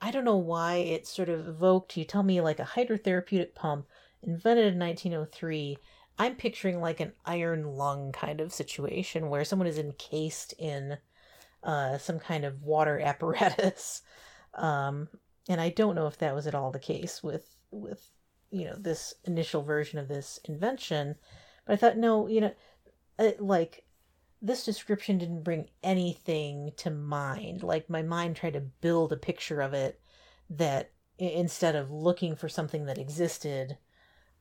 I 0.00 0.10
don't 0.10 0.24
know 0.24 0.36
why 0.36 0.76
it 0.76 1.06
sort 1.06 1.28
of 1.28 1.48
evoked. 1.48 1.96
You 1.96 2.04
tell 2.04 2.22
me 2.22 2.40
like 2.40 2.60
a 2.60 2.64
hydrotherapeutic 2.64 3.54
pump 3.54 3.86
invented 4.22 4.72
in 4.72 4.78
1903. 4.78 5.78
I'm 6.18 6.34
picturing 6.34 6.80
like 6.80 7.00
an 7.00 7.12
iron 7.24 7.76
lung 7.76 8.12
kind 8.12 8.40
of 8.40 8.52
situation 8.52 9.28
where 9.28 9.44
someone 9.44 9.68
is 9.68 9.78
encased 9.78 10.54
in 10.58 10.98
uh, 11.62 11.98
some 11.98 12.18
kind 12.18 12.44
of 12.44 12.62
water 12.62 13.00
apparatus. 13.04 14.02
Um, 14.54 15.08
and 15.48 15.60
I 15.60 15.70
don't 15.70 15.94
know 15.94 16.06
if 16.06 16.18
that 16.18 16.34
was 16.34 16.46
at 16.46 16.54
all 16.54 16.70
the 16.70 16.78
case 16.78 17.22
with 17.22 17.56
with 17.70 18.10
you 18.50 18.64
know 18.64 18.74
this 18.76 19.14
initial 19.24 19.62
version 19.62 19.98
of 19.98 20.08
this 20.08 20.40
invention 20.44 21.16
but 21.66 21.74
i 21.74 21.76
thought 21.76 21.98
no 21.98 22.26
you 22.28 22.40
know 22.40 22.52
uh, 23.18 23.32
like 23.38 23.84
this 24.40 24.64
description 24.64 25.18
didn't 25.18 25.42
bring 25.42 25.68
anything 25.82 26.72
to 26.76 26.90
mind. 26.90 27.62
Like 27.62 27.90
my 27.90 28.02
mind 28.02 28.36
tried 28.36 28.54
to 28.54 28.60
build 28.60 29.12
a 29.12 29.16
picture 29.16 29.60
of 29.60 29.74
it 29.74 30.00
that 30.50 30.90
instead 31.18 31.74
of 31.74 31.90
looking 31.90 32.36
for 32.36 32.48
something 32.48 32.86
that 32.86 32.98
existed 32.98 33.76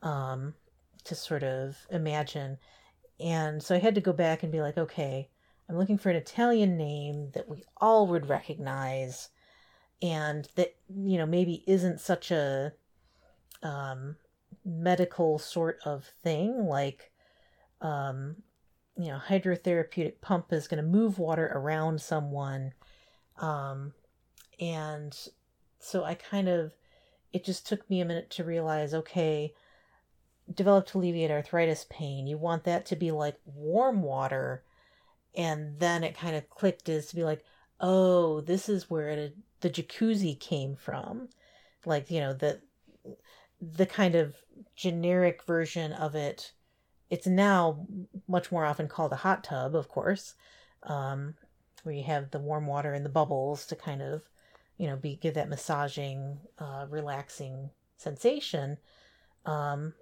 um 0.04 0.54
to 1.04 1.16
sort 1.16 1.44
of 1.44 1.76
imagine. 1.90 2.58
And 3.20 3.64
so 3.64 3.74
i 3.76 3.80
had 3.80 3.96
to 3.96 4.02
go 4.02 4.14
back 4.14 4.44
and 4.44 4.52
be 4.52 4.62
like 4.62 4.78
okay 4.78 5.28
i'm 5.68 5.76
looking 5.76 5.98
for 5.98 6.12
an 6.12 6.16
italian 6.16 6.78
name 6.78 7.32
that 7.34 7.50
we 7.50 7.64
all 7.78 8.06
would 8.06 8.30
recognize 8.30 9.30
and 10.04 10.48
that 10.56 10.76
you 10.88 11.18
know 11.18 11.26
maybe 11.26 11.64
isn't 11.66 12.00
such 12.00 12.30
a 12.30 12.72
um 13.64 14.16
medical 14.68 15.40
sort 15.40 15.80
of 15.86 16.06
thing. 16.24 16.66
Like 16.66 17.12
um 17.82 18.38
you 18.98 19.08
know 19.08 19.20
hydrotherapeutic 19.28 20.22
pump 20.22 20.52
is 20.52 20.68
going 20.68 20.84
to 20.84 20.90
move 20.90 21.20
water 21.20 21.52
around 21.54 22.02
someone 22.02 22.74
um 23.40 23.94
and 24.60 25.30
so 25.80 26.04
i 26.04 26.14
kind 26.14 26.48
of 26.48 26.74
it 27.34 27.44
just 27.44 27.68
took 27.68 27.88
me 27.90 28.02
a 28.02 28.06
minute 28.06 28.30
to 28.30 28.44
realize 28.44 28.94
okay 28.94 29.54
develop 30.54 30.88
to 30.88 30.98
alleviate 30.98 31.32
arthritis 31.32 31.86
pain. 31.90 32.28
You 32.28 32.38
want 32.38 32.64
that 32.64 32.86
to 32.88 32.96
be 32.96 33.12
like 33.12 33.38
warm 33.46 34.02
water 34.02 34.64
and 35.36 35.80
then 35.80 36.04
it 36.04 36.18
kind 36.18 36.36
of 36.36 36.50
clicked 36.50 36.90
as 36.90 37.08
to 37.08 37.16
be 37.16 37.24
like 37.24 37.44
oh 37.80 38.42
this 38.42 38.70
is 38.70 38.90
where 38.90 39.10
it, 39.10 39.38
the 39.62 39.70
jacuzzi 39.70 40.40
came 40.40 40.76
from. 40.76 41.30
Like 41.86 42.10
you 42.10 42.20
know 42.20 42.34
the 42.34 42.62
the 43.62 43.86
kind 43.86 44.16
of 44.16 44.36
generic 44.76 45.44
version 45.44 45.94
of 45.94 46.16
it 46.16 46.52
it's 47.10 47.28
now 47.28 47.86
much 48.28 48.52
more 48.52 48.66
often 48.66 48.88
called 48.88 49.12
a 49.14 49.18
hot 49.18 49.44
tub 49.44 49.76
of 49.76 49.88
course 49.88 50.36
um, 50.84 51.36
where 51.84 51.96
you 51.96 52.04
have 52.04 52.32
the 52.32 52.40
warm 52.40 52.68
water 52.68 52.94
and 52.94 53.06
the 53.06 53.10
bubbles 53.10 53.66
to 53.66 53.76
kind 53.76 54.02
of 54.02 54.24
you 54.78 54.88
know 54.88 54.96
be 54.96 55.16
give 55.16 55.34
that 55.36 55.50
massaging 55.50 56.38
uh, 56.60 56.86
relaxing 56.90 57.70
sensation 57.98 58.78
um, 59.46 59.94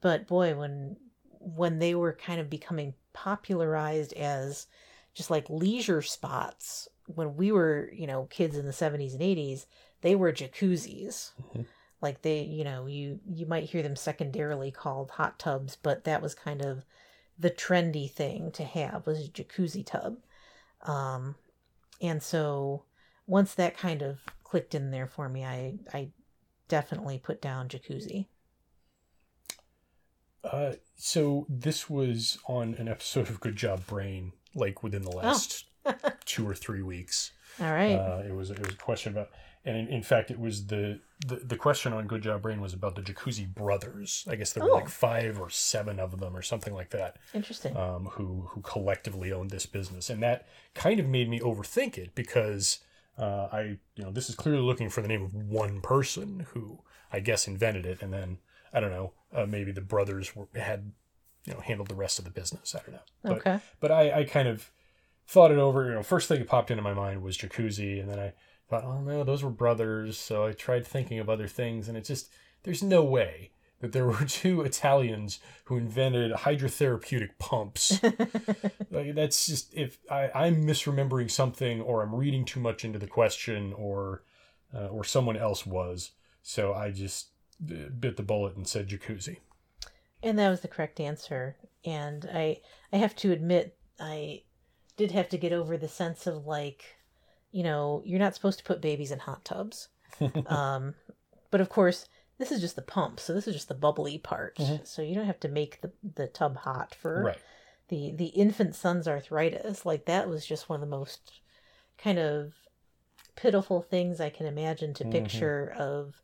but 0.00 0.26
boy 0.26 0.54
when 0.54 0.96
when 1.40 1.78
they 1.78 1.94
were 1.94 2.12
kind 2.12 2.40
of 2.40 2.48
becoming 2.48 2.94
popularized 3.12 4.12
as 4.14 4.66
just 5.14 5.30
like 5.30 5.50
leisure 5.50 6.00
spots 6.02 6.88
when 7.06 7.36
we 7.36 7.52
were 7.52 7.90
you 7.92 8.06
know 8.06 8.26
kids 8.30 8.56
in 8.56 8.64
the 8.64 8.72
70s 8.72 9.12
and 9.12 9.22
80s 9.22 9.66
they 10.00 10.14
were 10.14 10.32
jacuzzis 10.32 11.32
Mhm. 11.54 11.66
Like 12.02 12.22
they 12.22 12.42
you 12.42 12.64
know 12.64 12.86
you 12.86 13.20
you 13.32 13.46
might 13.46 13.70
hear 13.70 13.82
them 13.82 13.96
secondarily 13.96 14.70
called 14.70 15.10
hot 15.12 15.38
tubs 15.38 15.76
but 15.82 16.04
that 16.04 16.20
was 16.20 16.34
kind 16.34 16.60
of 16.60 16.84
the 17.38 17.50
trendy 17.50 18.10
thing 18.10 18.50
to 18.52 18.64
have 18.64 19.06
was 19.06 19.26
a 19.26 19.30
jacuzzi 19.30 19.84
tub. 19.84 20.18
Um 20.82 21.36
and 22.00 22.22
so 22.22 22.84
once 23.26 23.54
that 23.54 23.76
kind 23.76 24.02
of 24.02 24.18
clicked 24.44 24.74
in 24.74 24.90
there 24.90 25.06
for 25.06 25.28
me 25.28 25.44
i 25.44 25.74
i 25.94 26.10
definitely 26.72 27.18
put 27.18 27.42
down 27.42 27.68
jacuzzi. 27.68 28.26
Uh, 30.42 30.72
so 30.96 31.46
this 31.48 31.88
was 31.88 32.38
on 32.46 32.74
an 32.78 32.88
episode 32.88 33.28
of 33.28 33.40
Good 33.40 33.56
Job 33.56 33.86
Brain, 33.86 34.32
like 34.54 34.82
within 34.82 35.02
the 35.02 35.10
last 35.10 35.66
two 36.24 36.48
or 36.48 36.54
three 36.54 36.82
weeks. 36.82 37.32
all 37.60 37.70
right. 37.70 37.94
Uh, 37.94 38.22
it 38.26 38.34
was 38.34 38.50
it 38.50 38.58
was 38.58 38.74
a 38.74 38.78
question 38.78 39.12
about, 39.12 39.28
and 39.64 39.76
in, 39.76 39.88
in 39.88 40.02
fact, 40.02 40.30
it 40.30 40.38
was 40.40 40.66
the, 40.66 41.00
the 41.26 41.36
the 41.36 41.56
question 41.56 41.92
on 41.92 42.06
Good 42.06 42.22
Job 42.22 42.42
Brain 42.42 42.60
was 42.60 42.72
about 42.74 42.96
the 42.96 43.02
Jacuzzi 43.02 43.46
brothers. 43.52 44.24
I 44.28 44.34
guess 44.36 44.52
there 44.52 44.64
were 44.64 44.70
Oh. 44.70 44.74
like 44.74 44.88
five 44.88 45.40
or 45.40 45.50
seven 45.50 46.00
of 46.00 46.18
them, 46.20 46.36
or 46.36 46.42
something 46.42 46.74
like 46.74 46.90
that, 46.90 47.16
interesting 47.34 47.76
um, 47.76 48.06
who 48.12 48.48
who 48.50 48.60
collectively 48.62 49.32
owned 49.32 49.50
this 49.50 49.66
business, 49.66 50.10
and 50.10 50.22
that 50.22 50.46
kind 50.74 50.98
of 51.00 51.06
made 51.06 51.28
me 51.28 51.38
overthink 51.40 51.96
it 51.98 52.14
because 52.14 52.80
uh, 53.18 53.48
I 53.52 53.60
you 53.94 54.04
know 54.04 54.10
this 54.10 54.28
is 54.28 54.34
clearly 54.34 54.62
looking 54.62 54.88
for 54.90 55.00
the 55.02 55.08
name 55.08 55.22
of 55.22 55.34
one 55.34 55.80
person 55.80 56.46
who 56.54 56.80
I 57.12 57.20
guess 57.20 57.46
invented 57.46 57.86
it, 57.86 58.02
and 58.02 58.12
then 58.12 58.38
I 58.72 58.80
don't 58.80 58.90
know 58.90 59.12
uh, 59.34 59.46
maybe 59.46 59.70
the 59.72 59.80
brothers 59.80 60.34
were, 60.34 60.48
had 60.56 60.92
you 61.46 61.54
know 61.54 61.60
handled 61.60 61.88
the 61.88 61.94
rest 61.94 62.18
of 62.18 62.24
the 62.24 62.30
business. 62.30 62.74
I 62.74 62.78
don't 62.80 62.94
know, 62.94 63.00
but 63.22 63.32
okay 63.38 63.60
but 63.80 63.90
I, 63.92 64.20
I 64.20 64.24
kind 64.24 64.48
of 64.48 64.70
thought 65.26 65.50
it 65.52 65.58
over. 65.58 65.84
You 65.86 65.94
know, 65.94 66.02
first 66.02 66.26
thing 66.28 66.40
that 66.40 66.48
popped 66.48 66.70
into 66.70 66.82
my 66.82 66.94
mind 66.94 67.22
was 67.22 67.36
jacuzzi, 67.38 68.00
and 68.00 68.08
then 68.10 68.18
I 68.18 68.32
thought, 68.72 68.84
oh 68.84 69.00
no, 69.02 69.22
those 69.22 69.44
were 69.44 69.50
brothers. 69.50 70.16
So 70.18 70.46
I 70.46 70.52
tried 70.52 70.86
thinking 70.86 71.18
of 71.18 71.28
other 71.28 71.46
things, 71.46 71.88
and 71.88 71.96
it 71.96 72.04
just 72.04 72.30
there's 72.62 72.82
no 72.82 73.04
way 73.04 73.50
that 73.80 73.92
there 73.92 74.06
were 74.06 74.24
two 74.26 74.62
Italians 74.62 75.40
who 75.64 75.76
invented 75.76 76.32
hydrotherapeutic 76.32 77.30
pumps. 77.38 78.02
like 78.90 79.14
that's 79.14 79.46
just 79.46 79.74
if 79.74 79.98
I, 80.10 80.30
I'm 80.34 80.64
misremembering 80.64 81.30
something, 81.30 81.82
or 81.82 82.02
I'm 82.02 82.14
reading 82.14 82.44
too 82.44 82.60
much 82.60 82.84
into 82.84 82.98
the 82.98 83.06
question, 83.06 83.74
or 83.74 84.22
uh, 84.74 84.86
or 84.86 85.04
someone 85.04 85.36
else 85.36 85.66
was. 85.66 86.12
So 86.42 86.72
I 86.72 86.90
just 86.90 87.28
uh, 87.70 87.90
bit 87.98 88.16
the 88.16 88.22
bullet 88.22 88.56
and 88.56 88.66
said 88.66 88.88
jacuzzi. 88.88 89.38
And 90.22 90.38
that 90.38 90.48
was 90.48 90.60
the 90.60 90.68
correct 90.68 90.98
answer. 90.98 91.56
And 91.84 92.28
I 92.32 92.60
I 92.90 92.96
have 92.96 93.14
to 93.16 93.32
admit 93.32 93.76
I 94.00 94.44
did 94.96 95.10
have 95.10 95.28
to 95.30 95.38
get 95.38 95.52
over 95.52 95.76
the 95.76 95.88
sense 95.88 96.26
of 96.26 96.46
like, 96.46 96.96
you 97.52 97.62
know, 97.62 98.02
you're 98.04 98.18
not 98.18 98.34
supposed 98.34 98.58
to 98.58 98.64
put 98.64 98.80
babies 98.80 99.12
in 99.12 99.20
hot 99.20 99.44
tubs. 99.44 99.88
um 100.46 100.94
but 101.50 101.60
of 101.60 101.68
course, 101.68 102.08
this 102.38 102.50
is 102.50 102.60
just 102.60 102.76
the 102.76 102.82
pump, 102.82 103.20
so 103.20 103.32
this 103.34 103.46
is 103.46 103.54
just 103.54 103.68
the 103.68 103.74
bubbly 103.74 104.18
part. 104.18 104.56
Mhm. 104.56 104.86
So 104.86 105.02
you 105.02 105.14
don't 105.14 105.26
have 105.26 105.40
to 105.40 105.48
make 105.48 105.80
the 105.82 105.92
the 106.02 106.26
tub 106.26 106.56
hot 106.56 106.94
for 106.94 107.22
right. 107.22 107.38
the 107.88 108.12
the 108.12 108.26
infant 108.26 108.74
son's 108.74 109.06
arthritis 109.06 109.84
like 109.86 110.06
that 110.06 110.28
was 110.28 110.46
just 110.46 110.68
one 110.68 110.82
of 110.82 110.88
the 110.88 110.96
most 110.96 111.40
kind 111.98 112.18
of 112.18 112.54
pitiful 113.36 113.82
things 113.82 114.20
I 114.20 114.30
can 114.30 114.46
imagine 114.46 114.94
to 114.94 115.04
Mhm. 115.04 115.12
picture 115.12 115.74
of 115.76 116.20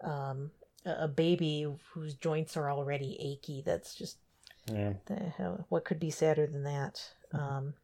um, 0.00 0.50
a 0.84 1.08
baby 1.08 1.66
whose 1.92 2.14
joints 2.14 2.56
are 2.56 2.70
already 2.70 3.16
achy. 3.20 3.62
That's 3.62 3.94
just 3.94 4.18
Yeah. 4.66 4.94
the 5.06 5.64
what 5.68 5.84
could 5.84 6.00
be 6.00 6.10
sadder 6.10 6.46
than 6.46 6.64
that? 6.64 7.14
Um, 7.32 7.74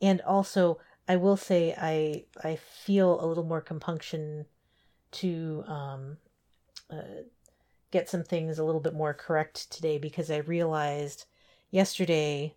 and 0.00 0.20
also, 0.22 0.78
I 1.08 1.16
will 1.16 1.36
say 1.36 1.74
I 1.76 2.24
I 2.42 2.56
feel 2.56 3.22
a 3.22 3.26
little 3.26 3.44
more 3.44 3.60
compunction 3.60 4.46
to 5.12 5.64
um, 5.66 6.16
uh, 6.88 7.24
get 7.90 8.08
some 8.08 8.22
things 8.22 8.58
a 8.58 8.64
little 8.64 8.80
bit 8.80 8.94
more 8.94 9.12
correct 9.14 9.70
today 9.72 9.98
because 9.98 10.30
I 10.30 10.36
realized 10.38 11.26
yesterday 11.70 12.54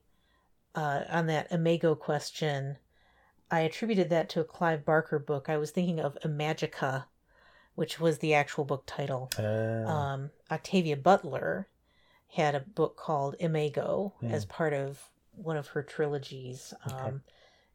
uh, 0.76 1.04
on 1.10 1.28
that 1.28 1.52
Imago 1.52 1.96
question, 1.96 2.78
I 3.50 3.62
attributed 3.62 4.10
that 4.12 4.30
to 4.30 4.42
a 4.42 4.46
Clive 4.46 4.86
Barker 4.86 5.20
book. 5.20 5.50
I 5.50 5.58
was 5.58 5.72
thinking 5.72 6.00
of 6.00 6.18
Imajica, 6.24 7.06
which 7.76 8.00
was 8.00 8.20
the 8.20 8.34
actual 8.36 8.66
book 8.66 8.84
title 8.86 9.32
Uh, 9.38 9.88
um, 9.88 10.32
Octavia 10.52 10.98
Butler 10.98 11.68
had 12.28 12.56
a 12.56 12.60
book 12.60 12.98
called 12.98 13.36
Imago 13.40 14.14
Hmm. 14.20 14.32
as 14.32 14.46
part 14.46 14.74
of 14.74 15.10
one 15.36 15.58
of 15.58 15.68
her 15.70 15.82
trilogies. 15.84 16.74
Um, 16.86 16.94
Okay. 16.94 17.18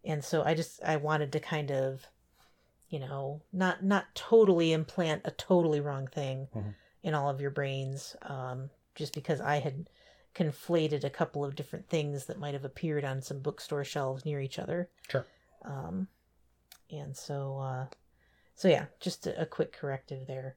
And 0.04 0.24
so 0.24 0.42
I 0.42 0.54
just 0.54 0.82
I 0.82 0.96
wanted 0.96 1.32
to 1.32 1.40
kind 1.40 1.70
of, 1.70 2.06
you 2.88 2.98
know, 2.98 3.42
not 3.52 3.84
not 3.84 4.14
totally 4.14 4.72
implant 4.72 5.22
a 5.24 5.30
totally 5.32 5.80
wrong 5.80 6.06
thing 6.06 6.48
Mhm. 6.54 6.74
in 7.02 7.14
all 7.14 7.28
of 7.28 7.40
your 7.40 7.50
brains, 7.50 8.16
um, 8.22 8.70
just 8.94 9.14
because 9.14 9.40
I 9.40 9.56
had 9.56 9.88
conflated 10.34 11.04
a 11.04 11.10
couple 11.10 11.44
of 11.44 11.56
different 11.56 11.88
things 11.88 12.26
that 12.26 12.38
might 12.38 12.54
have 12.54 12.64
appeared 12.64 13.04
on 13.04 13.22
some 13.22 13.40
bookstore 13.40 13.84
shelves 13.84 14.24
near 14.24 14.40
each 14.40 14.58
other. 14.58 14.88
Sure. 15.08 15.26
Um, 15.62 16.08
and 16.90 17.16
so, 17.16 17.58
uh, 17.58 17.86
so 18.54 18.68
yeah, 18.68 18.86
just 19.00 19.26
a, 19.26 19.42
a 19.42 19.46
quick 19.46 19.72
corrective 19.72 20.26
there. 20.26 20.56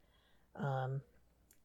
Um, 0.55 1.01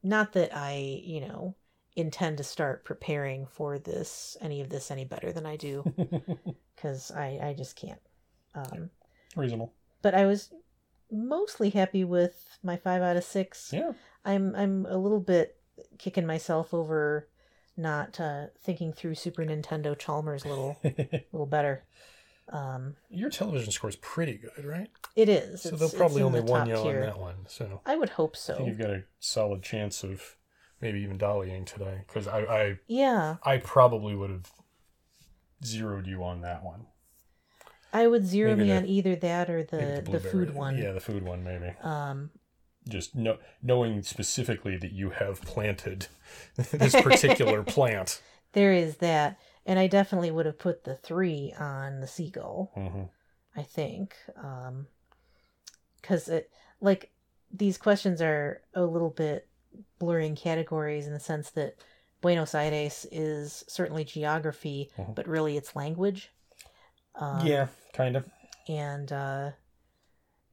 not 0.03 0.33
that 0.33 0.55
I, 0.55 1.01
you 1.03 1.21
know, 1.21 1.55
intend 1.97 2.37
to 2.37 2.43
start 2.43 2.85
preparing 2.85 3.45
for 3.47 3.77
this, 3.79 4.37
any 4.39 4.61
of 4.61 4.69
this, 4.69 4.91
any 4.91 5.03
better 5.03 5.31
than 5.33 5.45
I 5.45 5.55
do, 5.57 5.83
because 6.75 7.11
I, 7.11 7.39
I 7.43 7.55
just 7.57 7.75
can't. 7.75 7.99
Um, 8.55 8.89
Reasonable. 9.35 9.73
but 10.01 10.13
I 10.13 10.25
was 10.27 10.51
mostly 11.11 11.69
happy 11.71 12.03
with 12.03 12.57
my 12.63 12.77
five 12.77 13.01
out 13.01 13.17
of 13.17 13.23
six. 13.23 13.71
Yeah. 13.73 13.91
I'm, 14.23 14.55
I'm 14.55 14.85
a 14.85 14.97
little 14.97 15.19
bit 15.19 15.57
kicking 15.97 16.25
myself 16.25 16.73
over 16.73 17.27
not 17.75 18.19
uh, 18.19 18.45
thinking 18.63 18.93
through 18.93 19.15
Super 19.15 19.43
Nintendo 19.43 19.97
Chalmers 19.97 20.45
a 20.45 20.49
little, 20.49 20.77
a 20.83 21.23
little 21.31 21.45
better. 21.47 21.83
Um, 22.49 22.95
Your 23.09 23.29
television 23.29 23.71
score 23.71 23.89
is 23.89 23.95
pretty 23.97 24.37
good, 24.37 24.65
right? 24.65 24.89
it 25.15 25.29
is. 25.29 25.63
So 25.63 25.69
It's- 25.69 25.79
they'll 25.79 25.99
probably 25.99 26.21
only 26.21 26.39
the 26.41 26.45
one 26.45 26.67
you 26.69 26.75
on 26.75 26.95
that 27.01 27.19
one. 27.19 27.35
So 27.47 27.81
I 27.85 27.95
would 27.95 28.09
hope 28.09 28.35
so. 28.37 28.63
you've 28.65 28.77
got 28.77 28.91
a 28.91 29.03
solid 29.19 29.63
chance 29.63 30.03
of 30.03 30.35
maybe 30.81 30.99
even 31.01 31.17
dollying 31.17 31.65
today 31.65 32.03
because 32.07 32.27
I, 32.27 32.39
I 32.41 32.79
Yeah, 32.87 33.37
I 33.43 33.57
probably 33.57 34.15
would 34.15 34.29
have 34.29 34.51
zeroed 35.63 36.07
you 36.07 36.23
on 36.23 36.41
that 36.41 36.63
one. 36.63 36.85
I 37.93 38.07
would 38.07 38.25
zero 38.25 38.51
Maybe 38.55 38.63
me 38.67 38.73
the- 38.73 38.77
on 38.77 38.85
either 38.85 39.15
that 39.15 39.49
or 39.49 39.63
the 39.63 39.77
Maybe 39.77 40.11
the, 40.11 40.19
food 40.19 40.53
one. 40.53 40.77
Yeah, 40.77 40.91
the 40.91 40.99
food 40.99 41.23
one 41.23 41.43
maybe. 41.43 41.73
Um, 41.81 42.31
Just 42.87 43.15
know, 43.15 43.37
knowing 43.61 44.03
specifically 44.03 44.77
that 44.77 44.91
you 44.91 45.09
have 45.11 45.41
planted 45.41 46.07
this 46.55 46.93
particular 47.01 47.63
plant. 47.75 48.21
there 48.53 48.73
is 48.73 48.97
that, 48.97 49.39
and 49.65 49.79
I 49.79 49.87
definitely 49.87 50.31
would 50.31 50.45
have 50.45 50.59
put 50.59 50.83
the 50.83 50.95
three 50.95 51.53
on 51.57 51.99
the 52.01 52.07
seagull. 52.07 52.71
hmm 52.75 53.03
I 53.55 53.63
think, 53.63 54.15
because 56.01 56.27
it 56.29 56.51
like 56.79 57.11
these 57.51 57.77
questions 57.77 58.21
are 58.21 58.61
a 58.75 58.83
little 58.83 59.09
bit 59.09 59.46
blurring 59.99 60.35
categories 60.35 61.07
in 61.07 61.13
the 61.13 61.19
sense 61.19 61.49
that 61.51 61.75
Buenos 62.21 62.55
Aires 62.55 63.05
is 63.11 63.63
certainly 63.67 64.03
geography, 64.03 64.89
Mhm. 64.97 65.15
but 65.15 65.27
really 65.27 65.57
it's 65.57 65.75
language. 65.75 66.31
Um, 67.15 67.45
yeah, 67.45 67.67
kind 67.93 68.15
of. 68.15 68.29
and 68.67 69.11
uh 69.11 69.51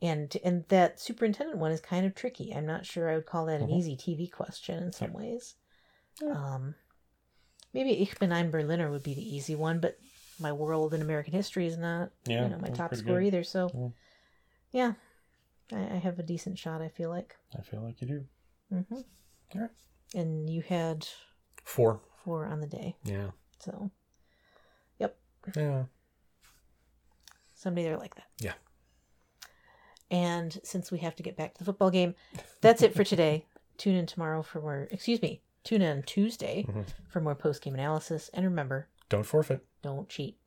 and 0.02 0.36
and 0.44 0.64
that 0.68 1.00
superintendent 1.00 1.58
one 1.58 1.70
is 1.72 1.80
kind 1.80 2.04
of 2.06 2.14
tricky 2.14 2.52
i'm 2.54 2.66
not 2.66 2.84
sure 2.86 3.08
i 3.10 3.14
would 3.14 3.26
call 3.26 3.46
that 3.46 3.60
an 3.60 3.68
Mhm. 3.68 3.78
easy 3.78 3.96
tv 3.96 4.30
question 4.30 4.82
in 4.82 4.92
some 4.92 5.12
ways 5.12 5.54
Yeah. 6.20 6.32
um 6.32 6.74
maybe 7.72 7.90
ich 7.90 8.18
bin 8.18 8.32
ein 8.32 8.50
berliner 8.50 8.90
would 8.90 9.02
be 9.02 9.14
the 9.14 9.34
easy 9.36 9.54
one 9.54 9.78
but 9.80 9.98
my 10.40 10.52
world 10.52 10.94
in 10.94 11.02
american 11.02 11.32
history 11.32 11.66
is 11.66 11.76
not 11.76 12.10
Yeah, 12.26 12.44
you 12.44 12.48
know 12.50 12.58
my 12.58 12.68
top 12.70 12.94
score 12.94 13.18
good. 13.18 13.26
either 13.26 13.44
so 13.44 13.70
Yeah. 14.72 14.94
yeah 15.72 15.76
I, 15.78 15.94
I 15.96 15.98
have 15.98 16.18
a 16.18 16.22
decent 16.24 16.58
shot 16.58 16.82
i 16.82 16.88
feel 16.88 17.10
like 17.10 17.36
I 17.56 17.62
feel 17.62 17.82
like 17.82 18.00
you 18.00 18.08
do. 18.08 18.24
Hmm 18.70 18.80
Alright. 19.54 19.70
and 20.14 20.48
you 20.50 20.62
had 20.62 21.06
Four. 21.64 22.00
four 22.24 22.46
on 22.46 22.60
the 22.60 22.66
day 22.66 22.96
Yeah. 23.04 23.30
so 23.58 23.90
yep. 24.98 25.16
Yeah. 25.56 25.84
somebody 27.54 27.84
there 27.86 27.96
like 27.98 28.14
that 28.16 28.26
Yeah. 28.40 28.54
And 30.10 30.58
since 30.62 30.92
we 30.92 30.98
have 30.98 31.16
to 31.16 31.22
get 31.22 31.36
back 31.36 31.54
to 31.54 31.58
the 31.58 31.64
football 31.64 31.90
game, 31.90 32.14
that's 32.60 32.82
it 32.82 32.94
for 32.94 33.04
today. 33.04 33.46
tune 33.78 33.96
in 33.96 34.06
tomorrow 34.06 34.42
for 34.42 34.60
more, 34.60 34.86
excuse 34.90 35.20
me, 35.22 35.40
tune 35.64 35.82
in 35.82 36.02
Tuesday 36.02 36.64
Mhm. 36.68 36.84
for 37.08 37.20
more 37.20 37.34
post 37.34 37.62
game 37.62 37.74
analysis. 37.74 38.28
And 38.34 38.44
remember, 38.44 38.88
Don't 39.08 39.24
forfeit. 39.24 39.66
don't 39.82 40.08
cheat. 40.08 40.38